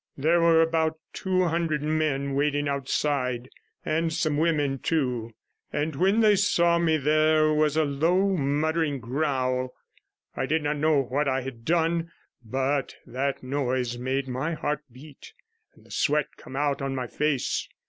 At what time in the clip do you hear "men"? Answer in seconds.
1.83-2.33